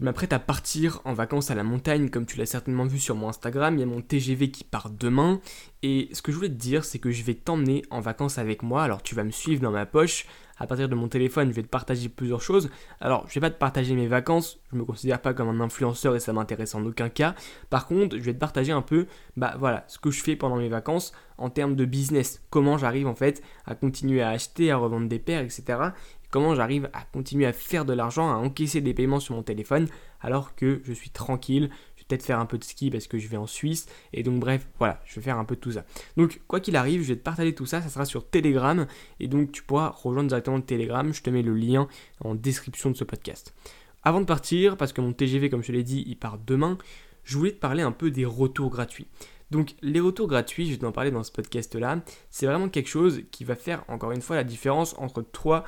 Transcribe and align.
Je 0.00 0.04
m'apprête 0.06 0.32
à 0.32 0.38
partir 0.38 1.02
en 1.04 1.12
vacances 1.12 1.50
à 1.50 1.54
la 1.54 1.62
montagne, 1.62 2.08
comme 2.08 2.24
tu 2.24 2.38
l'as 2.38 2.46
certainement 2.46 2.86
vu 2.86 2.98
sur 2.98 3.16
mon 3.16 3.28
Instagram. 3.28 3.76
Il 3.76 3.80
y 3.80 3.82
a 3.82 3.86
mon 3.86 4.00
TGV 4.00 4.50
qui 4.50 4.64
part 4.64 4.88
demain. 4.88 5.42
Et 5.82 6.08
ce 6.12 6.22
que 6.22 6.32
je 6.32 6.36
voulais 6.38 6.48
te 6.48 6.54
dire, 6.54 6.86
c'est 6.86 6.98
que 6.98 7.10
je 7.10 7.22
vais 7.22 7.34
t'emmener 7.34 7.82
en 7.90 8.00
vacances 8.00 8.38
avec 8.38 8.62
moi. 8.62 8.82
Alors 8.82 9.02
tu 9.02 9.14
vas 9.14 9.24
me 9.24 9.30
suivre 9.30 9.60
dans 9.60 9.70
ma 9.70 9.84
poche. 9.84 10.24
À 10.56 10.66
partir 10.66 10.88
de 10.88 10.94
mon 10.94 11.08
téléphone, 11.08 11.50
je 11.50 11.54
vais 11.54 11.62
te 11.62 11.68
partager 11.68 12.08
plusieurs 12.08 12.40
choses. 12.40 12.70
Alors, 13.00 13.26
je 13.28 13.34
vais 13.34 13.40
pas 13.40 13.50
te 13.50 13.58
partager 13.58 13.94
mes 13.94 14.06
vacances. 14.06 14.60
Je 14.70 14.76
me 14.76 14.84
considère 14.84 15.20
pas 15.20 15.32
comme 15.32 15.48
un 15.48 15.60
influenceur 15.60 16.16
et 16.16 16.20
ça 16.20 16.34
m'intéresse 16.34 16.74
en 16.74 16.84
aucun 16.84 17.08
cas. 17.08 17.34
Par 17.70 17.86
contre, 17.86 18.18
je 18.18 18.22
vais 18.22 18.34
te 18.34 18.38
partager 18.38 18.72
un 18.72 18.82
peu, 18.82 19.06
bah 19.38 19.54
voilà, 19.58 19.84
ce 19.88 19.98
que 19.98 20.10
je 20.10 20.22
fais 20.22 20.36
pendant 20.36 20.56
mes 20.56 20.68
vacances 20.68 21.12
en 21.38 21.48
termes 21.48 21.76
de 21.76 21.86
business. 21.86 22.42
Comment 22.50 22.76
j'arrive 22.76 23.06
en 23.06 23.14
fait 23.14 23.42
à 23.64 23.74
continuer 23.74 24.20
à 24.20 24.28
acheter, 24.28 24.70
à 24.70 24.76
revendre 24.76 25.08
des 25.08 25.18
paires, 25.18 25.40
etc 25.40 25.92
comment 26.30 26.54
j'arrive 26.54 26.88
à 26.92 27.02
continuer 27.02 27.46
à 27.46 27.52
faire 27.52 27.84
de 27.84 27.92
l'argent, 27.92 28.30
à 28.30 28.36
encaisser 28.36 28.80
des 28.80 28.94
paiements 28.94 29.20
sur 29.20 29.34
mon 29.34 29.42
téléphone 29.42 29.88
alors 30.20 30.54
que 30.54 30.80
je 30.84 30.92
suis 30.92 31.10
tranquille. 31.10 31.70
Je 31.96 32.02
vais 32.02 32.06
peut-être 32.08 32.24
faire 32.24 32.38
un 32.38 32.46
peu 32.46 32.58
de 32.58 32.64
ski 32.64 32.90
parce 32.90 33.06
que 33.06 33.18
je 33.18 33.28
vais 33.28 33.36
en 33.36 33.46
Suisse. 33.46 33.86
Et 34.12 34.22
donc 34.22 34.40
bref, 34.40 34.68
voilà, 34.78 35.00
je 35.04 35.14
vais 35.16 35.22
faire 35.22 35.38
un 35.38 35.44
peu 35.44 35.56
de 35.56 35.60
tout 35.60 35.72
ça. 35.72 35.84
Donc 36.16 36.40
quoi 36.46 36.60
qu'il 36.60 36.76
arrive, 36.76 37.02
je 37.02 37.08
vais 37.08 37.16
te 37.16 37.22
partager 37.22 37.54
tout 37.54 37.66
ça. 37.66 37.82
Ça 37.82 37.88
sera 37.88 38.04
sur 38.04 38.28
Telegram. 38.28 38.86
Et 39.18 39.28
donc 39.28 39.52
tu 39.52 39.62
pourras 39.62 39.90
rejoindre 39.90 40.28
directement 40.28 40.56
le 40.56 40.62
Telegram. 40.62 41.12
Je 41.12 41.22
te 41.22 41.30
mets 41.30 41.42
le 41.42 41.54
lien 41.54 41.88
en 42.20 42.34
description 42.34 42.90
de 42.90 42.96
ce 42.96 43.04
podcast. 43.04 43.54
Avant 44.02 44.20
de 44.20 44.26
partir, 44.26 44.76
parce 44.76 44.92
que 44.92 45.00
mon 45.00 45.12
TGV, 45.12 45.50
comme 45.50 45.62
je 45.62 45.72
l'ai 45.72 45.82
dit, 45.82 46.04
il 46.06 46.16
part 46.16 46.38
demain, 46.38 46.78
je 47.24 47.36
voulais 47.36 47.52
te 47.52 47.58
parler 47.58 47.82
un 47.82 47.92
peu 47.92 48.10
des 48.10 48.24
retours 48.24 48.70
gratuits. 48.70 49.06
Donc 49.50 49.74
les 49.82 50.00
retours 50.00 50.28
gratuits, 50.28 50.66
je 50.66 50.72
vais 50.72 50.78
t'en 50.78 50.92
parler 50.92 51.10
dans 51.10 51.24
ce 51.24 51.32
podcast-là, 51.32 52.02
c'est 52.30 52.46
vraiment 52.46 52.68
quelque 52.68 52.88
chose 52.88 53.22
qui 53.32 53.42
va 53.44 53.56
faire 53.56 53.84
encore 53.88 54.12
une 54.12 54.20
fois 54.20 54.36
la 54.36 54.44
différence 54.44 54.94
entre 54.96 55.22
toi 55.22 55.64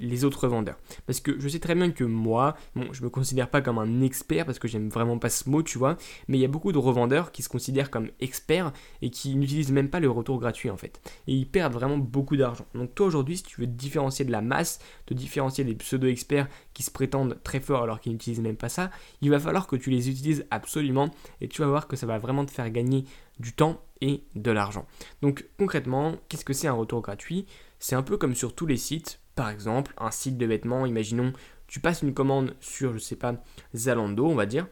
les 0.00 0.24
autres 0.24 0.48
vendeurs. 0.48 0.78
Parce 1.06 1.20
que 1.20 1.38
je 1.38 1.48
sais 1.48 1.58
très 1.58 1.74
bien 1.74 1.90
que 1.90 2.04
moi, 2.04 2.56
bon, 2.74 2.92
je 2.92 3.02
me 3.02 3.10
considère 3.10 3.48
pas 3.48 3.60
comme 3.60 3.78
un 3.78 4.02
expert 4.02 4.46
parce 4.46 4.58
que 4.58 4.68
j'aime 4.68 4.88
vraiment 4.88 5.18
pas 5.18 5.30
ce 5.30 5.48
mot, 5.48 5.62
tu 5.62 5.78
vois, 5.78 5.96
mais 6.28 6.38
il 6.38 6.40
y 6.40 6.44
a 6.44 6.48
beaucoup 6.48 6.72
de 6.72 6.78
revendeurs 6.78 7.32
qui 7.32 7.42
se 7.42 7.48
considèrent 7.48 7.90
comme 7.90 8.08
experts 8.20 8.72
et 9.02 9.10
qui 9.10 9.34
n'utilisent 9.36 9.72
même 9.72 9.90
pas 9.90 10.00
le 10.00 10.10
retour 10.10 10.38
gratuit 10.38 10.70
en 10.70 10.76
fait. 10.76 11.00
Et 11.26 11.34
ils 11.34 11.46
perdent 11.46 11.74
vraiment 11.74 11.98
beaucoup 11.98 12.36
d'argent. 12.36 12.66
Donc 12.74 12.94
toi 12.94 13.06
aujourd'hui, 13.06 13.36
si 13.36 13.42
tu 13.42 13.60
veux 13.60 13.66
différencier 13.66 14.24
de 14.24 14.32
la 14.32 14.42
masse, 14.42 14.80
te 15.06 15.14
différencier 15.14 15.64
des 15.64 15.74
pseudo-experts 15.74 16.48
qui 16.74 16.82
se 16.82 16.90
prétendent 16.90 17.38
très 17.42 17.60
forts 17.60 17.82
alors 17.82 18.00
qu'ils 18.00 18.12
n'utilisent 18.12 18.40
même 18.40 18.56
pas 18.56 18.68
ça, 18.68 18.90
il 19.20 19.30
va 19.30 19.38
falloir 19.38 19.66
que 19.66 19.76
tu 19.76 19.90
les 19.90 20.08
utilises 20.08 20.46
absolument 20.50 21.10
et 21.40 21.48
tu 21.48 21.62
vas 21.62 21.68
voir 21.68 21.88
que 21.88 21.96
ça 21.96 22.06
va 22.06 22.18
vraiment 22.18 22.44
te 22.44 22.50
faire 22.50 22.70
gagner 22.70 23.04
du 23.38 23.52
temps 23.52 23.82
et 24.00 24.22
de 24.34 24.50
l'argent. 24.50 24.86
Donc 25.22 25.46
concrètement, 25.58 26.14
qu'est-ce 26.28 26.44
que 26.44 26.52
c'est 26.52 26.68
un 26.68 26.72
retour 26.72 27.00
gratuit? 27.00 27.46
C'est 27.78 27.96
un 27.96 28.02
peu 28.02 28.16
comme 28.16 28.34
sur 28.34 28.54
tous 28.54 28.66
les 28.66 28.76
sites, 28.76 29.20
par 29.40 29.48
exemple 29.48 29.94
un 29.96 30.10
site 30.10 30.36
de 30.36 30.44
vêtements, 30.44 30.84
imaginons 30.84 31.32
tu 31.66 31.80
passes 31.80 32.02
une 32.02 32.12
commande 32.12 32.54
sur, 32.60 32.92
je 32.92 32.98
sais 32.98 33.16
pas, 33.16 33.42
Zalando, 33.74 34.26
on 34.26 34.34
va 34.34 34.44
dire, 34.44 34.66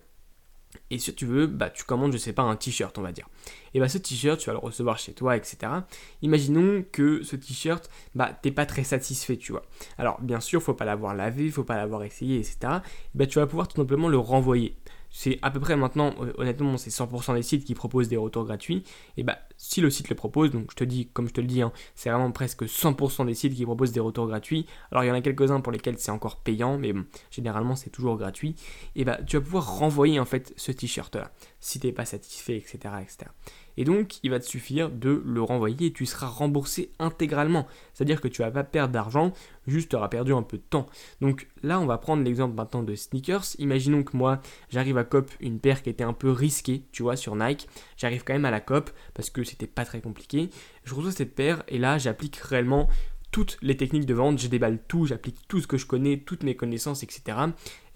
et 0.91 0.99
si 0.99 1.15
tu 1.15 1.25
veux, 1.25 1.47
bah, 1.47 1.71
tu 1.71 1.85
commandes, 1.85 2.13
je 2.13 2.19
sais 2.19 2.35
pas, 2.35 2.43
un 2.43 2.55
t-shirt, 2.55 2.99
on 2.99 3.01
va 3.01 3.13
dire. 3.13 3.31
Et 3.73 3.81
bah, 3.81 3.89
ce 3.89 3.97
t-shirt, 3.97 4.39
tu 4.39 4.49
vas 4.49 4.53
le 4.53 4.59
recevoir 4.59 4.99
chez 4.99 5.15
toi, 5.15 5.39
etc. 5.39 5.73
Imaginons 6.21 6.85
que 6.93 7.23
ce 7.23 7.37
t-shirt, 7.37 7.89
bah, 8.15 8.39
t'es 8.43 8.51
pas 8.51 8.67
très 8.67 8.85
satisfait, 8.85 9.39
tu 9.39 9.53
vois. 9.53 9.65
Alors, 9.97 10.21
bien 10.21 10.41
sûr, 10.41 10.63
faut 10.63 10.75
pas 10.75 10.85
l'avoir 10.85 11.15
lavé, 11.15 11.51
faut 11.51 11.65
pas 11.65 11.77
l'avoir 11.77 12.05
essayé, 12.05 12.37
etc. 12.37 12.59
Et 12.65 12.79
bah, 13.15 13.27
tu 13.27 13.39
vas 13.39 13.47
pouvoir 13.47 13.69
tout 13.69 13.77
simplement 13.77 14.09
le 14.09 14.19
renvoyer 14.19 14.77
c'est 15.11 15.39
à 15.43 15.51
peu 15.51 15.61
près 15.61 15.77
maintenant, 15.77 16.15
honnêtement, 16.37 16.77
c'est 16.77 16.91
100% 16.91 17.35
des 17.35 17.43
sites 17.43 17.65
qui 17.65 17.75
proposent 17.75 18.09
des 18.09 18.17
retours 18.17 18.45
gratuits. 18.45 18.85
Et 19.17 19.23
bah, 19.23 19.39
si 19.59 19.81
le 19.81 19.91
site 19.91 20.09
le 20.09 20.15
propose, 20.15 20.53
donc 20.53 20.71
je 20.71 20.77
te 20.77 20.85
dis, 20.85 21.09
comme 21.09 21.29
je 21.29 21.35
te 21.35 21.41
le 21.41 21.47
dis, 21.47 21.61
hein, 21.61 21.73
c'est 21.95 22.09
vraiment 22.09 22.31
presque 22.31 22.63
100% 22.63 23.27
des 23.27 23.35
sites 23.35 23.55
qui 23.55 23.65
proposent 23.65 23.93
des 23.93 24.01
retours 24.01 24.27
gratuits. 24.29 24.67
Alors 24.91 25.05
il 25.05 25.09
y 25.09 25.11
en 25.11 25.15
a 25.15 25.21
quelques-uns 25.21 25.61
pour 25.61 25.73
lesquels 25.73 25.99
c'est 25.99 26.13
encore 26.13 26.37
payant, 26.37 26.79
mais 26.79 26.95
généralement 27.31 27.77
c'est 27.77 27.91
toujours 27.91 28.17
gratuit. 28.17 28.55
Et 28.95 29.05
bah, 29.05 29.19
tu 29.27 29.37
vas 29.37 29.43
pouvoir 29.43 29.79
renvoyer 29.79 30.21
en 30.21 30.25
fait 30.25 30.55
ce 30.57 30.73
t-shirt 30.73 31.15
là, 31.17 31.33
si 31.61 31.81
t'es 31.81 31.93
pas 31.93 32.05
satisfait, 32.05 32.57
etc., 32.57 32.95
etc. 33.03 33.31
Et 33.79 33.85
donc, 33.85 34.19
il 34.25 34.31
va 34.31 34.41
te 34.41 34.45
suffire 34.45 34.91
de 34.91 35.23
le 35.25 35.41
renvoyer 35.41 35.87
et 35.87 35.93
tu 35.93 36.05
seras 36.05 36.27
remboursé 36.27 36.91
intégralement. 36.99 37.65
C'est-à-dire 37.95 38.21
que 38.21 38.27
tu 38.27 38.43
vas 38.43 38.51
pas 38.51 38.65
perdre 38.65 38.93
d'argent, 38.93 39.33
juste 39.69 39.91
tu 39.91 39.97
auras 39.97 40.09
perdu 40.09 40.35
un 40.35 40.43
peu 40.43 40.57
de 40.57 40.65
temps. 40.69 40.87
Donc 41.21 41.47
là, 41.63 41.79
on 41.79 41.87
va 41.87 41.97
prendre 41.97 42.25
l'exemple 42.25 42.57
maintenant 42.57 42.83
de 42.83 42.97
sneakers. 42.97 43.45
Imaginons 43.61 44.03
que 44.03 44.17
moi, 44.17 44.41
j'arrive 44.69 44.99
à 44.99 45.05
cop 45.05 45.31
une 45.39 45.61
paire 45.61 45.85
qui 45.85 45.91
était 45.91 46.03
un 46.03 46.13
peu 46.13 46.33
risquée, 46.33 46.87
tu 46.91 47.05
vois, 47.05 47.15
sur 47.15 47.37
Nike. 47.37 47.69
J'arrive 47.97 48.25
quand 48.25 48.33
même 48.33 48.47
à 48.47 48.51
la 48.51 48.61
cop 48.61 48.91
parce 49.15 49.31
que 49.31 49.45
c'était 49.49 49.67
pas 49.67 49.85
très 49.85 50.01
compliqué. 50.01 50.51
Je 50.85 50.95
reçois 50.95 51.13
cette 51.13 51.35
paire 51.35 51.63
et 51.69 51.79
là, 51.79 51.99
j'applique 51.99 52.37
réellement 52.37 52.89
toutes 53.31 53.59
les 53.61 53.77
techniques 53.77 54.07
de 54.07 54.15
vente, 54.15 54.39
je 54.39 54.49
déballe 54.49 54.79
tout, 54.89 55.07
j'applique 55.07 55.37
tout 55.49 55.61
ce 55.61 55.67
que 55.67 55.77
je 55.77 55.87
connais, 55.87 56.19
toutes 56.19 56.43
mes 56.43 56.57
connaissances, 56.57 57.03
etc. 57.03 57.39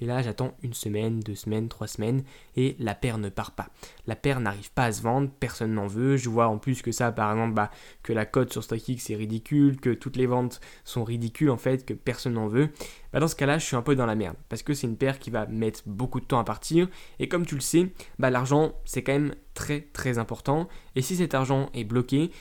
Et 0.02 0.04
là, 0.04 0.20
j'attends 0.20 0.56
une 0.64 0.74
semaine, 0.74 1.20
deux 1.20 1.36
semaines, 1.36 1.68
trois 1.68 1.86
semaines, 1.86 2.24
et 2.56 2.74
la 2.80 2.96
paire 2.96 3.18
ne 3.18 3.28
part 3.28 3.52
pas. 3.52 3.68
La 4.08 4.16
paire 4.16 4.40
n'arrive 4.40 4.72
pas 4.72 4.86
à 4.86 4.92
se 4.92 5.00
vendre, 5.00 5.30
personne 5.38 5.74
n'en 5.74 5.86
veut. 5.86 6.16
Je 6.16 6.28
vois 6.28 6.48
en 6.48 6.58
plus 6.58 6.82
que 6.82 6.90
ça, 6.90 7.12
par 7.12 7.30
exemple, 7.30 7.54
bah, 7.54 7.70
que 8.02 8.12
la 8.12 8.26
cote 8.26 8.50
sur 8.50 8.64
StockX 8.64 9.10
est 9.10 9.14
ridicule, 9.14 9.80
que 9.80 9.90
toutes 9.90 10.16
les 10.16 10.26
ventes 10.26 10.60
sont 10.82 11.04
ridicules 11.04 11.50
en 11.50 11.56
fait, 11.56 11.86
que 11.86 11.94
personne 11.94 12.32
n'en 12.32 12.48
veut. 12.48 12.70
Bah, 13.12 13.20
dans 13.20 13.28
ce 13.28 13.36
cas-là, 13.36 13.58
je 13.58 13.64
suis 13.64 13.76
un 13.76 13.82
peu 13.82 13.94
dans 13.94 14.04
la 14.04 14.16
merde, 14.16 14.34
parce 14.48 14.64
que 14.64 14.74
c'est 14.74 14.88
une 14.88 14.96
paire 14.96 15.20
qui 15.20 15.30
va 15.30 15.46
mettre 15.46 15.82
beaucoup 15.86 16.18
de 16.18 16.24
temps 16.24 16.40
à 16.40 16.44
partir, 16.44 16.88
et 17.20 17.28
comme 17.28 17.46
tu 17.46 17.54
le 17.54 17.60
sais, 17.60 17.92
bah, 18.18 18.30
l'argent, 18.30 18.72
c'est 18.84 19.04
quand 19.04 19.12
même 19.12 19.36
très 19.54 19.82
très 19.92 20.18
important, 20.18 20.68
et 20.96 21.02
si 21.02 21.14
cet 21.14 21.32
argent 21.32 21.70
est 21.74 21.84
bloqué, 21.84 22.32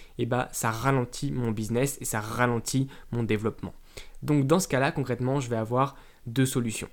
ça 0.52 0.72
ralentit 0.72 1.32
mon 1.32 1.52
business 1.52 2.00
et 2.02 2.06
ça 2.06 2.22
ralentit 2.22 2.88
mon 3.12 3.22
développement. 3.22 3.76
Donc 4.24 4.48
dans 4.48 4.60
ce 4.60 4.68
cas-là, 4.68 4.92
concrètement, 4.92 5.40
je 5.40 5.48
vais 5.48 5.58
avoir 5.58 5.96
deux 6.26 6.48
solutions. 6.48 6.90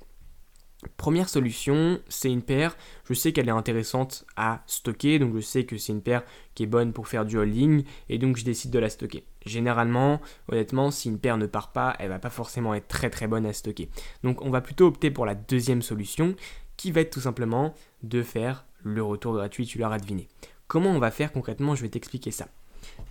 Première 0.97 1.29
solution, 1.29 2.01
c'est 2.09 2.31
une 2.31 2.43
paire. 2.43 2.77
Je 3.05 3.15
sais 3.15 3.33
qu'elle 3.33 3.49
est 3.49 3.53
intéressante 3.53 4.25
à 4.37 4.63
stocker, 4.67 5.19
donc 5.19 5.35
je 5.35 5.41
sais 5.41 5.65
que 5.65 5.77
c'est 5.77 5.93
une 5.93 6.03
paire 6.03 6.23
qui 6.55 6.63
est 6.63 6.67
bonne 6.67 6.93
pour 6.93 7.09
faire 7.09 7.25
du 7.25 7.37
holding, 7.37 7.85
et 8.09 8.19
donc 8.19 8.37
je 8.37 8.45
décide 8.45 8.71
de 8.71 8.79
la 8.79 8.89
stocker. 8.89 9.25
Généralement, 9.45 10.21
honnêtement, 10.49 10.91
si 10.91 11.09
une 11.09 11.19
paire 11.19 11.37
ne 11.37 11.47
part 11.47 11.73
pas, 11.73 11.97
elle 11.99 12.11
va 12.11 12.21
pas 12.21 12.31
forcément 12.31 12.75
être 12.75 12.87
très 12.87 13.11
très 13.11 13.27
bonne 13.27 13.47
à 13.47 13.53
stocker. 13.53 13.89
Donc 14.23 14.43
on 14.43 14.51
va 14.51 14.61
plutôt 14.61 14.87
opter 14.87 15.11
pour 15.11 15.27
la 15.27 15.35
deuxième 15.35 15.83
solution, 15.83 16.37
qui 16.77 16.93
va 16.93 17.01
être 17.01 17.13
tout 17.13 17.21
simplement 17.21 17.75
de 18.05 18.23
faire 18.23 18.65
le 18.85 19.03
retour 19.03 19.35
gratuit, 19.35 19.67
tu 19.67 19.79
l'auras 19.79 19.99
deviné. 19.99 20.29
Comment 20.69 20.91
on 20.91 21.01
va 21.01 21.11
faire 21.11 21.33
concrètement? 21.33 21.75
Je 21.75 21.83
vais 21.83 21.89
t'expliquer 21.89 22.31
ça. 22.31 22.47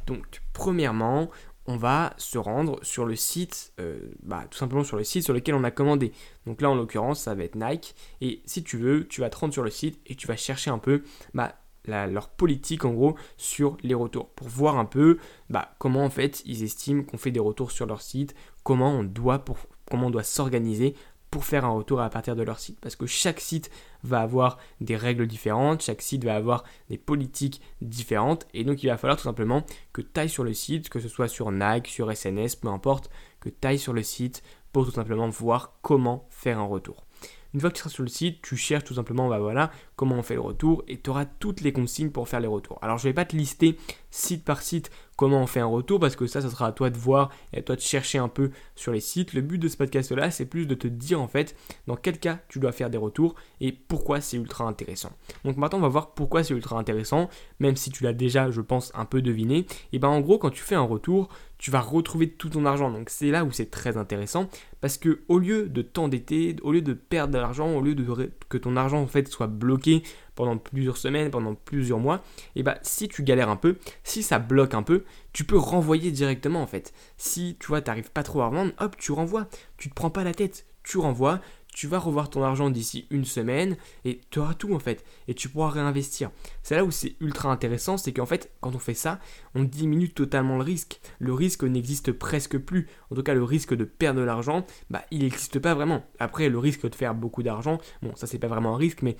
Donc, 0.05 0.41
premièrement, 0.53 1.29
on 1.67 1.75
va 1.75 2.13
se 2.17 2.37
rendre 2.37 2.79
sur 2.81 3.05
le 3.05 3.15
site, 3.15 3.73
euh, 3.79 3.99
bah, 4.23 4.45
tout 4.49 4.57
simplement 4.57 4.83
sur 4.83 4.97
le 4.97 5.03
site 5.03 5.23
sur 5.23 5.33
lequel 5.33 5.53
on 5.53 5.63
a 5.63 5.71
commandé. 5.71 6.13
Donc 6.45 6.61
là, 6.61 6.69
en 6.69 6.75
l'occurrence, 6.75 7.21
ça 7.21 7.35
va 7.35 7.43
être 7.43 7.55
Nike. 7.55 7.93
Et 8.21 8.41
si 8.45 8.63
tu 8.63 8.77
veux, 8.77 9.07
tu 9.07 9.21
vas 9.21 9.29
te 9.29 9.37
rendre 9.37 9.53
sur 9.53 9.63
le 9.63 9.69
site 9.69 9.99
et 10.05 10.15
tu 10.15 10.27
vas 10.27 10.37
chercher 10.37 10.71
un 10.71 10.79
peu 10.79 11.03
bah, 11.33 11.55
leur 11.85 12.29
politique, 12.29 12.85
en 12.85 12.93
gros, 12.93 13.15
sur 13.35 13.77
les 13.83 13.93
retours. 13.93 14.29
Pour 14.29 14.47
voir 14.47 14.77
un 14.77 14.85
peu 14.85 15.17
bah, 15.49 15.75
comment, 15.77 16.05
en 16.05 16.09
fait, 16.09 16.41
ils 16.45 16.63
estiment 16.63 17.03
qu'on 17.03 17.17
fait 17.17 17.31
des 17.31 17.39
retours 17.39 17.71
sur 17.71 17.85
leur 17.85 18.01
site, 18.01 18.33
comment 18.63 18.91
on 18.91 19.03
doit, 19.03 19.39
pour, 19.39 19.57
comment 19.89 20.07
on 20.07 20.11
doit 20.11 20.23
s'organiser 20.23 20.95
pour 21.31 21.45
faire 21.45 21.65
un 21.65 21.71
retour 21.71 22.01
à 22.01 22.09
partir 22.09 22.35
de 22.35 22.43
leur 22.43 22.59
site. 22.59 22.79
Parce 22.79 22.95
que 22.95 23.05
chaque 23.05 23.39
site 23.39 23.69
va 24.03 24.21
avoir 24.21 24.57
des 24.81 24.95
règles 24.95 25.27
différentes, 25.27 25.81
chaque 25.81 26.01
site 26.01 26.23
va 26.23 26.35
avoir 26.35 26.63
des 26.89 26.97
politiques 26.97 27.61
différentes, 27.81 28.47
et 28.53 28.63
donc 28.63 28.83
il 28.83 28.87
va 28.87 28.97
falloir 28.97 29.17
tout 29.17 29.23
simplement 29.23 29.63
que 29.93 30.01
tu 30.01 30.19
ailles 30.19 30.29
sur 30.29 30.43
le 30.43 30.53
site, 30.53 30.89
que 30.89 30.99
ce 30.99 31.09
soit 31.09 31.27
sur 31.27 31.51
Nike, 31.51 31.87
sur 31.87 32.15
SNS, 32.15 32.57
peu 32.57 32.69
importe, 32.69 33.09
que 33.39 33.49
tu 33.49 33.67
ailles 33.67 33.79
sur 33.79 33.93
le 33.93 34.03
site 34.03 34.43
pour 34.71 34.85
tout 34.85 34.91
simplement 34.91 35.27
voir 35.29 35.73
comment 35.81 36.27
faire 36.29 36.59
un 36.59 36.65
retour. 36.65 37.06
Une 37.53 37.59
fois 37.59 37.69
que 37.69 37.75
tu 37.75 37.79
seras 37.79 37.89
sur 37.89 38.03
le 38.03 38.09
site, 38.09 38.41
tu 38.41 38.57
cherches 38.57 38.83
tout 38.83 38.95
simplement 38.95 39.27
bah 39.27 39.39
voilà, 39.39 39.71
comment 39.95 40.15
on 40.15 40.23
fait 40.23 40.35
le 40.35 40.41
retour 40.41 40.83
et 40.87 40.99
tu 40.99 41.09
auras 41.09 41.25
toutes 41.25 41.61
les 41.61 41.71
consignes 41.71 42.11
pour 42.11 42.27
faire 42.27 42.39
les 42.39 42.47
retours. 42.47 42.77
Alors 42.81 42.97
je 42.97 43.07
ne 43.07 43.09
vais 43.09 43.15
pas 43.15 43.25
te 43.25 43.35
lister 43.35 43.77
site 44.09 44.43
par 44.43 44.61
site 44.61 44.89
comment 45.17 45.41
on 45.41 45.47
fait 45.47 45.59
un 45.59 45.65
retour 45.65 45.99
parce 45.99 46.15
que 46.15 46.27
ça, 46.27 46.41
ça 46.41 46.49
sera 46.49 46.67
à 46.67 46.71
toi 46.71 46.89
de 46.89 46.97
voir 46.97 47.31
et 47.51 47.57
à 47.57 47.61
toi 47.61 47.75
de 47.75 47.81
chercher 47.81 48.19
un 48.19 48.29
peu 48.29 48.51
sur 48.75 48.93
les 48.93 49.01
sites. 49.01 49.33
Le 49.33 49.41
but 49.41 49.57
de 49.57 49.67
ce 49.67 49.75
podcast-là, 49.75 50.31
c'est 50.31 50.45
plus 50.45 50.67
de 50.67 50.75
te 50.75 50.87
dire 50.87 51.19
en 51.19 51.27
fait 51.27 51.55
dans 51.87 51.95
quel 51.95 52.19
cas 52.19 52.39
tu 52.47 52.59
dois 52.59 52.71
faire 52.71 52.89
des 52.89 52.97
retours 52.97 53.35
et 53.59 53.71
pourquoi 53.71 54.21
c'est 54.21 54.37
ultra 54.37 54.65
intéressant. 54.65 55.11
Donc 55.43 55.57
maintenant, 55.57 55.79
on 55.79 55.81
va 55.81 55.87
voir 55.87 56.11
pourquoi 56.11 56.43
c'est 56.43 56.53
ultra 56.53 56.77
intéressant, 56.77 57.29
même 57.59 57.75
si 57.75 57.89
tu 57.89 58.03
l'as 58.03 58.13
déjà, 58.13 58.51
je 58.51 58.61
pense, 58.61 58.91
un 58.95 59.05
peu 59.05 59.21
deviné. 59.21 59.65
Et 59.91 59.99
ben 59.99 60.07
en 60.07 60.21
gros, 60.21 60.37
quand 60.37 60.51
tu 60.51 60.61
fais 60.61 60.75
un 60.75 60.81
retour, 60.81 61.29
tu 61.57 61.71
vas 61.71 61.81
retrouver 61.81 62.29
tout 62.29 62.49
ton 62.49 62.65
argent. 62.65 62.91
Donc 62.91 63.09
c'est 63.09 63.31
là 63.31 63.43
où 63.43 63.51
c'est 63.51 63.69
très 63.71 63.97
intéressant 63.97 64.49
parce 64.81 64.97
que 64.97 65.21
au 65.27 65.39
lieu 65.39 65.67
de 65.67 65.81
t'endetter, 65.81 66.55
au 66.61 66.71
lieu 66.71 66.81
de 66.81 66.93
perdre 66.93 67.33
de 67.33 67.39
l'argent, 67.39 67.73
au 67.73 67.81
lieu 67.81 67.95
de 67.95 68.05
que 68.49 68.57
ton 68.57 68.75
argent 68.75 69.01
en 69.01 69.07
fait 69.07 69.27
soit 69.27 69.47
bloqué 69.47 70.03
pendant 70.35 70.57
plusieurs 70.57 70.97
semaines, 70.97 71.31
pendant 71.31 71.55
plusieurs 71.55 71.99
mois, 71.99 72.23
et 72.55 72.63
bah 72.63 72.77
si 72.83 73.07
tu 73.07 73.23
galères 73.23 73.49
un 73.49 73.55
peu, 73.55 73.77
si 74.03 74.21
ça 74.21 74.39
bloque 74.39 74.75
un 74.75 74.83
peu, 74.83 75.03
tu 75.33 75.43
peux 75.43 75.57
renvoyer 75.57 76.11
directement 76.11 76.61
en 76.61 76.67
fait. 76.67 76.93
Si 77.17 77.57
tu 77.59 77.67
vois, 77.67 77.81
t'arrives 77.81 78.11
pas 78.11 78.23
trop 78.23 78.41
à 78.41 78.47
revendre, 78.47 78.71
hop, 78.79 78.95
tu 78.97 79.11
renvoies. 79.11 79.47
Tu 79.77 79.89
te 79.89 79.95
prends 79.95 80.09
pas 80.11 80.23
la 80.23 80.33
tête, 80.33 80.65
tu 80.83 80.99
renvoies, 80.99 81.41
tu 81.77 81.85
vas 81.85 81.99
revoir 81.99 82.31
ton 82.31 82.41
argent 82.41 82.71
d'ici 82.71 83.05
une 83.11 83.23
semaine 83.23 83.77
et 84.03 84.19
tu 84.31 84.39
auras 84.39 84.55
tout 84.55 84.73
en 84.73 84.79
fait 84.79 85.05
et 85.27 85.35
tu 85.35 85.47
pourras 85.47 85.69
réinvestir. 85.69 86.31
C'est 86.63 86.75
là 86.75 86.83
où 86.83 86.89
c'est 86.89 87.15
ultra 87.19 87.51
intéressant, 87.51 87.97
c'est 87.97 88.11
qu'en 88.13 88.25
fait 88.25 88.51
quand 88.61 88.73
on 88.73 88.79
fait 88.79 88.95
ça, 88.95 89.19
on 89.53 89.63
diminue 89.63 90.09
totalement 90.09 90.57
le 90.57 90.63
risque. 90.63 90.99
Le 91.19 91.35
risque 91.35 91.63
n'existe 91.63 92.11
presque 92.11 92.57
plus. 92.57 92.87
En 93.11 93.15
tout 93.15 93.21
cas 93.21 93.35
le 93.35 93.43
risque 93.43 93.75
de 93.75 93.83
perdre 93.83 94.19
de 94.19 94.25
l'argent, 94.25 94.65
bah 94.89 95.03
il 95.11 95.19
n'existe 95.19 95.59
pas 95.59 95.75
vraiment. 95.75 96.03
Après 96.17 96.49
le 96.49 96.57
risque 96.57 96.89
de 96.89 96.95
faire 96.95 97.13
beaucoup 97.13 97.43
d'argent, 97.43 97.77
bon 98.01 98.15
ça 98.15 98.25
c'est 98.25 98.39
pas 98.39 98.47
vraiment 98.47 98.73
un 98.73 98.77
risque 98.77 99.03
mais 99.03 99.15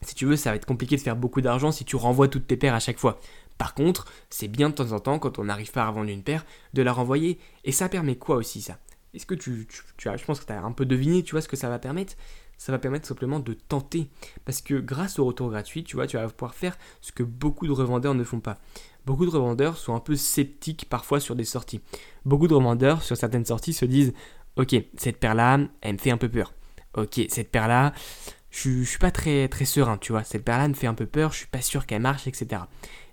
si 0.00 0.16
tu 0.16 0.26
veux, 0.26 0.34
ça 0.34 0.50
va 0.50 0.56
être 0.56 0.66
compliqué 0.66 0.96
de 0.96 1.00
faire 1.00 1.14
beaucoup 1.14 1.42
d'argent 1.42 1.70
si 1.70 1.84
tu 1.84 1.94
renvoies 1.94 2.26
toutes 2.26 2.48
tes 2.48 2.56
paires 2.56 2.74
à 2.74 2.80
chaque 2.80 2.98
fois. 2.98 3.20
Par 3.56 3.74
contre, 3.74 4.06
c'est 4.30 4.48
bien 4.48 4.68
de 4.68 4.74
temps 4.74 4.90
en 4.90 4.98
temps, 4.98 5.20
quand 5.20 5.38
on 5.38 5.44
n'arrive 5.44 5.70
pas 5.70 5.84
à 5.84 5.90
revendre 5.90 6.10
une 6.10 6.24
paire, 6.24 6.44
de 6.74 6.82
la 6.82 6.92
renvoyer. 6.92 7.38
Et 7.62 7.70
ça 7.70 7.88
permet 7.88 8.16
quoi 8.16 8.34
aussi 8.34 8.62
ça? 8.62 8.78
Est-ce 9.14 9.26
que 9.26 9.34
tu, 9.34 9.66
as, 10.06 10.16
je 10.16 10.24
pense 10.24 10.40
que 10.40 10.46
tu 10.46 10.52
un 10.52 10.72
peu 10.72 10.86
deviné, 10.86 11.22
tu 11.22 11.32
vois 11.32 11.42
ce 11.42 11.48
que 11.48 11.56
ça 11.56 11.68
va 11.68 11.78
permettre 11.78 12.14
Ça 12.56 12.72
va 12.72 12.78
permettre 12.78 13.06
simplement 13.06 13.40
de 13.40 13.52
tenter. 13.52 14.08
Parce 14.44 14.62
que 14.62 14.74
grâce 14.74 15.18
au 15.18 15.24
retour 15.26 15.50
gratuit, 15.50 15.84
tu 15.84 15.96
vois, 15.96 16.06
tu 16.06 16.16
vas 16.16 16.28
pouvoir 16.28 16.54
faire 16.54 16.78
ce 17.02 17.12
que 17.12 17.22
beaucoup 17.22 17.66
de 17.66 17.72
revendeurs 17.72 18.14
ne 18.14 18.24
font 18.24 18.40
pas. 18.40 18.58
Beaucoup 19.04 19.26
de 19.26 19.30
revendeurs 19.30 19.76
sont 19.76 19.94
un 19.94 20.00
peu 20.00 20.16
sceptiques 20.16 20.86
parfois 20.88 21.20
sur 21.20 21.36
des 21.36 21.44
sorties. 21.44 21.80
Beaucoup 22.24 22.48
de 22.48 22.54
revendeurs 22.54 23.02
sur 23.02 23.16
certaines 23.16 23.44
sorties 23.44 23.74
se 23.74 23.84
disent 23.84 24.14
Ok, 24.56 24.74
cette 24.96 25.18
paire-là, 25.18 25.60
elle 25.80 25.94
me 25.94 25.98
fait 25.98 26.10
un 26.10 26.18
peu 26.18 26.28
peur. 26.28 26.54
Ok, 26.94 27.20
cette 27.28 27.50
paire-là, 27.50 27.92
je, 28.50 28.82
suis 28.82 28.98
pas 28.98 29.10
très, 29.10 29.48
très 29.48 29.64
serein, 29.64 29.96
tu 29.96 30.12
vois. 30.12 30.24
Cette 30.24 30.44
paire-là 30.44 30.68
me 30.68 30.74
fait 30.74 30.86
un 30.86 30.94
peu 30.94 31.06
peur, 31.06 31.32
je 31.32 31.38
suis 31.38 31.46
pas 31.46 31.62
sûr 31.62 31.86
qu'elle 31.86 32.02
marche, 32.02 32.26
etc. 32.26 32.62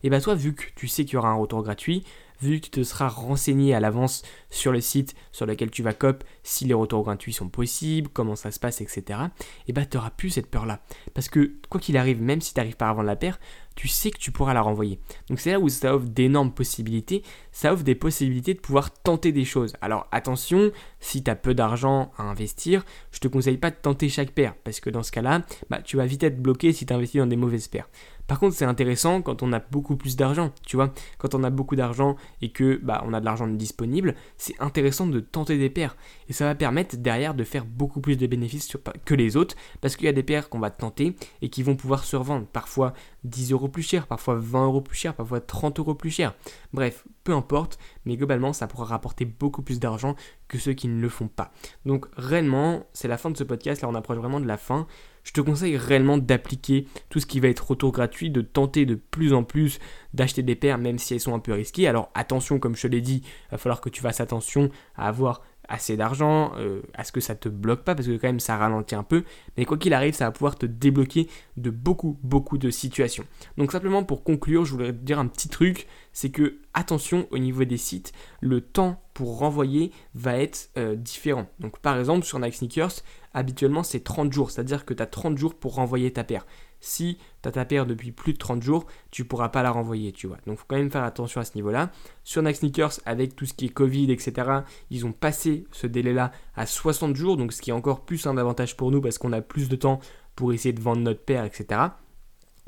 Et 0.04 0.10
bah 0.10 0.19
toi, 0.19 0.36
vu 0.36 0.54
que 0.54 0.63
tu 0.75 0.88
sais 0.88 1.06
qu'il 1.06 1.13
y 1.13 1.18
aura 1.18 1.30
un 1.30 1.36
retour 1.36 1.63
gratuit, 1.63 2.04
vu 2.42 2.60
que 2.60 2.66
tu 2.66 2.72
te 2.72 2.84
seras 2.84 3.08
renseigné 3.08 3.74
à 3.74 3.80
l'avance 3.80 4.24
sur 4.50 4.72
le 4.72 4.82
site 4.82 5.16
sur 5.32 5.46
lequel 5.46 5.72
tu 5.72 5.84
vas 5.84 5.94
cop, 5.94 6.24
si 6.44 6.66
les 6.66 6.74
retours 6.74 7.04
gratuits 7.04 7.34
sont 7.34 7.50
possibles, 7.50 8.10
comment 8.10 8.36
ça 8.36 8.52
se 8.52 8.60
passe, 8.60 8.82
etc. 8.82 9.20
Et 9.68 9.74
bah 9.74 9.86
tu 9.86 9.98
n'auras 9.98 10.12
plus 10.12 10.30
cette 10.30 10.50
peur-là. 10.50 10.82
Parce 11.14 11.30
que 11.30 11.54
quoi 11.70 11.80
qu'il 11.80 11.98
arrive, 11.98 12.22
même 12.22 12.42
si 12.42 12.54
tu 12.54 12.60
n'arrives 12.60 12.78
pas 12.78 12.90
à 12.90 12.94
vendre 12.94 13.08
la 13.08 13.16
paire, 13.16 13.40
tu 13.76 13.88
sais 13.88 14.12
que 14.12 14.18
tu 14.18 14.32
pourras 14.32 14.54
la 14.54 14.62
renvoyer. 14.62 15.00
Donc 15.30 15.40
c'est 15.40 15.52
là 15.52 15.60
où 15.60 15.70
ça 15.70 15.96
offre 15.96 16.08
d'énormes 16.08 16.54
possibilités, 16.54 17.24
ça 17.52 17.72
offre 17.72 17.84
des 17.84 17.96
possibilités 17.96 18.54
de 18.54 18.60
pouvoir 18.60 18.92
tenter 18.92 19.32
des 19.32 19.46
choses. 19.46 19.74
Alors 19.80 20.08
attention, 20.12 20.72
si 21.00 21.24
tu 21.24 21.32
as 21.32 21.36
peu 21.36 21.54
d'argent 21.54 22.12
à 22.18 22.24
investir, 22.24 22.84
je 23.12 23.20
te 23.20 23.30
conseille 23.30 23.58
pas 23.58 23.72
de 23.72 23.78
tenter 23.78 24.10
chaque 24.10 24.32
paire, 24.32 24.56
parce 24.64 24.82
que 24.82 24.90
dans 24.90 25.04
ce 25.04 25.12
cas-là, 25.12 25.44
bah, 25.70 25.82
tu 25.82 25.96
vas 25.96 26.06
vite 26.06 26.24
être 26.24 26.42
bloqué 26.42 26.74
si 26.74 26.86
tu 26.86 26.94
investis 26.94 27.20
dans 27.20 27.28
des 27.28 27.38
mauvaises 27.38 27.70
paires. 27.70 27.90
Par 28.30 28.40
contre, 28.40 28.56
c'est 28.56 28.66
intéressant 28.66 29.24
quand 29.24 29.42
on 29.42 29.52
a 29.54 29.60
beaucoup 29.60 29.96
plus 29.96 30.16
d'argent, 30.16 30.52
tu 30.64 30.76
vois. 30.76 30.94
Quand 31.18 31.34
on 31.34 31.44
a 31.44 31.50
beaucoup 31.50 31.76
d'argent 31.76 32.16
et 32.44 32.52
que 32.52 32.80
bah, 32.84 33.04
on 33.08 33.12
a 33.16 33.20
de 33.20 33.26
l'argent 33.26 33.48
disponible, 33.48 34.14
c'est 34.38 34.54
intéressant 34.62 35.08
de 35.08 35.20
tenter 35.20 35.58
des 35.58 35.72
paires. 35.72 35.98
Et 36.30 36.34
ça 36.34 36.46
va 36.46 36.54
permettre 36.54 36.96
derrière 36.96 37.34
de 37.34 37.44
faire 37.44 37.66
beaucoup 37.66 38.02
plus 38.02 38.18
de 38.18 38.28
bénéfices 38.28 38.78
que 39.04 39.16
les 39.16 39.36
autres, 39.36 39.56
parce 39.81 39.96
qu'il 39.96 40.06
y 40.06 40.10
a 40.10 40.14
des 40.14 40.22
paires 40.22 40.50
qu'on 40.50 40.60
va 40.60 40.70
tenter 40.70 41.16
et 41.42 41.50
qui 41.50 41.64
vont 41.64 41.76
pouvoir 41.76 42.04
se 42.04 42.16
revendre. 42.16 42.46
Parfois 42.46 42.94
10 43.24 43.52
euros 43.52 43.68
plus 43.68 43.81
cher, 43.81 44.06
parfois 44.06 44.36
20 44.36 44.66
euros 44.66 44.81
plus 44.81 44.96
cher, 44.96 45.16
parfois 45.16 45.42
30 45.42 45.80
euros 45.80 45.96
plus 45.96 46.12
cher. 46.12 46.36
Bref, 46.72 47.06
importe, 47.31 47.80
mais 48.06 48.18
globalement, 48.18 48.54
ça 48.54 48.68
pourra 48.68 48.86
rapporter 48.86 49.26
beaucoup 49.26 49.62
plus 49.62 49.80
d'argent 49.80 50.16
que 50.48 50.58
ceux 50.58 50.74
qui 50.74 50.88
ne 50.88 51.02
le 51.02 51.10
font 51.10 51.28
pas. 51.28 51.52
Donc 51.86 52.06
réellement, 52.18 52.86
c'est 52.94 53.08
la 53.08 53.18
fin 53.18 53.30
de 53.30 53.38
ce 53.38 53.44
podcast, 53.44 53.81
là 53.81 53.90
on 53.90 53.96
approche 53.96 54.18
vraiment 54.18 54.40
de 54.40 54.48
la 54.48 54.58
fin 54.58 54.88
je 55.30 55.34
te 55.34 55.42
conseille 55.42 55.78
réellement 55.78 56.18
d'appliquer 56.18 56.88
tout 57.10 57.20
ce 57.20 57.28
qui 57.28 57.40
va 57.40 57.50
être 57.50 57.70
retour 57.70 57.92
gratuit, 57.92 58.31
de 58.31 58.42
tenter 58.42 58.88
de 58.88 58.96
plus 58.96 59.34
en 59.34 59.44
plus 59.44 59.80
d'acheter 60.14 60.42
des 60.42 60.56
paires 60.56 60.80
même 60.80 60.98
si 60.98 61.14
elles 61.14 61.20
sont 61.20 61.36
un 61.36 61.40
peu 61.40 61.54
risquées. 61.54 61.88
Alors 61.88 62.10
attention, 62.16 62.58
comme 62.58 62.76
je 62.76 62.84
te 62.84 62.88
l'ai 62.88 63.02
dit, 63.02 63.22
il 63.24 63.52
va 63.52 63.58
falloir 63.60 63.80
que 63.80 63.90
tu 63.90 64.02
fasses 64.02 64.22
attention 64.22 64.72
à 64.96 65.08
avoir 65.08 65.44
assez 65.69 65.95
d'argent, 65.95 66.51
euh, 66.57 66.81
à 66.94 67.04
ce 67.04 67.12
que 67.12 67.21
ça 67.21 67.36
te 67.36 67.48
bloque 67.48 67.83
pas, 67.83 67.95
parce 67.95 68.07
que 68.07 68.18
quand 68.18 68.27
même 68.27 68.39
ça 68.39 68.57
ralentit 68.57 68.95
un 68.95 69.04
peu, 69.04 69.24
mais 69.56 69.66
quoi 69.66 69.77
qu'il 69.77 69.94
arrive, 69.94 70.13
ça 70.13 70.25
va 70.25 70.31
pouvoir 70.31 70.57
te 70.57 70.66
débloquer 70.66 71.30
de 71.57 71.69
beaucoup, 71.69 72.18
beaucoup 72.24 72.57
de 72.57 72.69
situations. 72.71 73.25
Donc 73.57 73.71
simplement 73.71 74.04
pour 74.04 74.24
conclure, 74.24 74.66
je 74.66 74.71
voudrais 74.71 74.92
te 74.92 74.98
dire 74.98 75.19
un 75.19 75.27
petit 75.27 75.50
truc, 75.50 75.88
c'est 76.12 76.31
que 76.31 76.57
attention 76.74 77.27
au 77.31 77.38
niveau 77.38 77.63
des 77.63 77.77
sites, 77.77 78.12
le 78.42 78.62
temps 78.62 79.01
pour 79.13 79.38
renvoyer 79.38 79.92
va 80.16 80.38
être 80.38 80.69
euh, 80.77 80.95
différent. 80.95 81.48
Donc 81.60 81.80
par 81.80 81.98
exemple 82.00 82.25
sur 82.25 82.39
Nike 82.39 82.56
Sneakers, 82.56 83.04
habituellement 83.40 83.84
c'est 83.84 84.02
30 84.02 84.32
jours, 84.32 84.52
c'est-à-dire 84.52 84.86
que 84.86 84.94
tu 84.94 85.02
as 85.02 85.08
30 85.08 85.38
jours 85.38 85.56
pour 85.56 85.76
renvoyer 85.76 86.12
ta 86.12 86.24
paire. 86.24 86.46
Si 86.82 87.18
tu 87.42 87.50
as 87.50 87.52
ta 87.52 87.66
paire 87.66 87.86
depuis 87.86 88.12
plus 88.12 88.34
de 88.34 88.38
30 88.38 88.62
jours, 88.62 88.86
tu 89.12 89.26
pourras 89.26 89.50
pas 89.50 89.64
la 89.64 89.72
renvoyer, 89.72 90.12
tu 90.12 90.28
vois. 90.28 90.38
Donc 90.46 90.58
faut 90.58 90.66
quand 90.68 90.78
même 90.78 90.92
faire 90.92 91.04
attention 91.04 91.42
à 91.42 91.46
ce 91.46 91.56
niveau-là. 91.56 91.92
Sur 92.24 92.42
Nike 92.42 92.58
Sneakers, 92.58 93.00
avec 93.06 93.36
tout 93.36 93.46
ce 93.46 93.54
qui 93.54 93.66
est 93.66 93.70
Covid, 93.70 94.12
etc., 94.12 94.62
ils 94.90 95.06
ont 95.06 95.12
passé 95.12 95.66
ce 95.72 95.88
délai-là 95.88 96.32
à 96.56 96.66
60 96.66 97.16
jours, 97.16 97.38
donc 97.38 97.54
ce 97.54 97.62
qui 97.62 97.70
est 97.70 97.74
encore 97.74 98.02
plus 98.02 98.28
un 98.28 98.38
avantage 98.38 98.78
pour 98.78 98.92
nous 98.92 99.02
parce 99.02 99.18
qu'on 99.18 99.34
a 99.34 99.42
plus 99.42 99.70
de 99.70 99.76
temps 99.76 100.00
pour 100.36 100.54
essayer 100.54 100.74
de 100.74 100.82
vendre 100.82 101.02
notre 101.02 101.24
paire, 101.24 101.46
etc. 101.46 101.82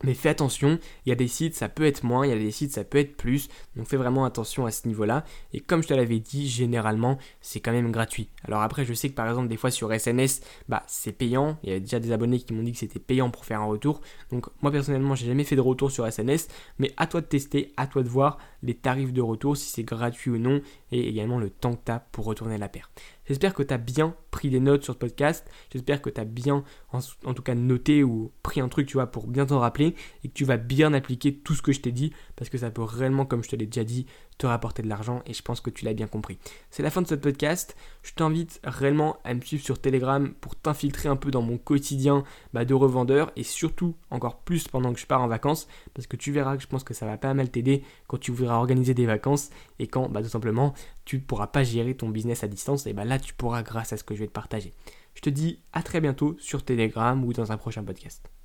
Mais 0.04 0.14
fais 0.14 0.30
attention, 0.30 0.80
il 1.06 1.10
y 1.10 1.12
a 1.12 1.16
des 1.16 1.28
sites, 1.28 1.56
ça 1.56 1.70
peut 1.70 1.86
être 1.86 2.04
moins, 2.04 2.26
il 2.26 2.30
y 2.30 2.34
a 2.34 2.38
des 2.38 2.52
sites, 2.52 2.72
ça 2.72 2.84
peut 2.84 2.98
être 2.98 3.16
plus. 3.16 3.50
Donc 3.76 3.88
fais 3.88 3.98
vraiment 3.98 4.26
attention 4.26 4.66
à 4.66 4.72
ce 4.72 4.88
niveau-là. 4.88 5.24
Et 5.54 5.60
comme 5.60 5.84
je 5.84 5.88
te 5.88 5.94
l'avais 5.94 6.20
dit, 6.20 6.48
généralement, 6.48 7.18
c'est 7.40 7.60
quand 7.60 7.72
même 7.72 7.92
gratuit. 7.92 8.30
Alors 8.46 8.62
après, 8.62 8.84
je 8.84 8.94
sais 8.94 9.10
que 9.10 9.16
par 9.16 9.28
exemple, 9.30 9.48
des 9.48 9.58
fois 9.58 9.70
sur 9.70 9.94
SNS, 9.94 10.42
bah, 10.70 10.84
c'est 10.88 11.12
payant. 11.12 11.58
Il 11.64 11.72
y 11.72 11.74
a 11.74 11.80
déjà 11.80 12.00
des 12.00 12.12
abonnés 12.12 12.40
qui 12.40 12.54
m'ont 12.54 12.64
dit 12.64 12.72
que 12.72 12.80
c'était 12.80 13.00
payant 13.00 13.30
pour 13.30 13.46
faire 13.46 13.62
un 13.62 13.66
retour. 13.66 14.02
Donc 14.32 14.48
moi 14.62 14.72
personnellement, 14.72 15.16
j'ai 15.16 15.28
jamais 15.28 15.44
fait 15.44 15.56
de 15.56 15.62
retour 15.62 15.92
sur 15.92 16.12
SNS. 16.12 16.48
Mais 16.80 16.92
à 16.98 17.06
toi 17.06 17.22
de 17.22 17.28
tester, 17.28 17.72
à 17.78 17.86
toi 17.86 18.02
de 18.02 18.10
voir 18.10 18.38
les 18.64 18.74
tarifs 18.74 19.14
de 19.14 19.22
retour, 19.22 19.56
si 19.56 19.70
c'est 19.70 19.84
gratuit 19.84 20.32
ou 20.32 20.38
non. 20.38 20.62
Et 20.92 21.08
également 21.08 21.40
le 21.40 21.50
temps 21.50 21.74
que 21.74 21.86
tu 21.86 21.92
as 21.92 22.00
pour 22.00 22.26
retourner 22.26 22.58
la 22.58 22.70
paire. 22.70 22.90
J'espère 23.26 23.54
que 23.54 23.64
tu 23.64 23.74
as 23.74 23.78
bien 23.78 24.16
pris 24.32 24.50
des 24.50 24.60
notes 24.60 24.84
sur 24.84 24.94
ce 24.94 25.00
podcast. 25.00 25.50
J'espère 25.72 26.02
que 26.02 26.10
tu 26.10 26.20
as 26.20 26.26
bien, 26.26 26.64
en, 26.92 27.34
tout 27.34 27.44
cas, 27.44 27.56
noté 27.56 28.04
ou 28.04 28.32
pris 28.44 28.62
un 28.62 28.68
truc, 28.68 28.88
tu 28.88 28.94
vois, 28.94 29.08
pour 29.08 29.28
bien 29.28 29.46
t'en 29.46 29.60
rappeler 29.60 29.96
et 30.24 30.30
que 30.30 30.34
tu 30.34 30.46
vas 30.46 30.58
bien 30.58 30.94
appliquer 30.94 31.36
tout 31.36 31.54
ce 31.54 31.62
que 31.62 31.72
je 31.72 31.82
t'ai 31.82 31.92
dit 31.92 32.14
parce 32.36 32.50
que 32.50 32.58
ça 32.58 32.72
peut 32.72 32.82
réellement, 32.82 33.26
comme 33.26 33.44
je 33.44 33.50
te 33.50 33.56
l'ai 33.56 33.68
déjà 33.68 33.84
dit, 33.84 34.06
te 34.38 34.48
rapporter 34.48 34.81
de 34.81 34.88
l'argent 34.88 35.22
et 35.25 35.33
je 35.33 35.42
pense 35.42 35.62
que 35.62 35.69
tu 35.69 35.86
l'as 35.86 35.94
bien 35.94 36.07
compris. 36.07 36.38
C'est 36.72 36.83
la 36.83 36.89
fin 36.89 37.01
de 37.01 37.07
ce 37.07 37.16
podcast. 37.16 37.75
Je 38.04 38.13
t'invite 38.13 38.60
réellement 38.63 39.18
à 39.24 39.33
me 39.33 39.42
suivre 39.42 39.63
sur 39.63 39.80
Telegram 39.80 40.33
pour 40.42 40.56
t'infiltrer 40.56 41.10
un 41.10 41.16
peu 41.16 41.31
dans 41.31 41.42
mon 41.42 41.57
quotidien 41.57 42.24
bah, 42.54 42.66
de 42.66 42.74
revendeur 42.74 43.31
et 43.36 43.44
surtout 43.44 43.95
encore 44.10 44.39
plus 44.39 44.68
pendant 44.68 44.94
que 44.94 45.00
je 45.00 45.06
pars 45.06 45.22
en 45.22 45.28
vacances 45.28 45.68
parce 45.94 46.07
que 46.07 46.16
tu 46.16 46.31
verras 46.31 46.57
que 46.57 46.63
je 46.63 46.68
pense 46.68 46.83
que 46.83 46.94
ça 46.94 47.06
va 47.06 47.18
pas 47.18 47.33
mal 47.33 47.50
t'aider 47.50 47.83
quand 48.07 48.18
tu 48.18 48.31
voudras 48.31 48.56
organiser 48.56 48.94
des 48.94 49.06
vacances 49.06 49.50
et 49.80 49.88
quand 49.88 50.10
bah, 50.10 50.24
tout 50.24 50.30
simplement 50.30 50.74
tu 51.06 51.18
ne 51.18 51.22
pourras 51.22 51.48
pas 51.48 51.63
gérer 51.63 51.95
ton 51.95 52.10
business 52.10 52.44
à 52.44 52.48
distance 52.48 52.88
et 52.88 52.94
bah, 52.94 53.06
là 53.06 53.19
tu 53.19 53.34
pourras 53.34 53.62
grâce 53.63 53.94
à 53.94 53.98
ce 53.98 54.04
que 54.04 54.16
je 54.16 54.22
vais 54.22 54.27
te 54.27 54.34
partager. 54.34 54.74
Je 55.13 55.22
te 55.22 55.30
dis 55.30 55.60
à 55.74 55.84
très 55.84 56.01
bientôt 56.01 56.36
sur 56.39 56.63
Telegram 56.63 57.24
ou 57.24 57.34
dans 57.34 57.51
un 57.51 57.57
prochain 57.57 57.84
podcast. 57.84 58.31